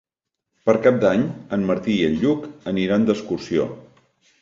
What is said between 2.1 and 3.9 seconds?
Lluc aniran d'excursió.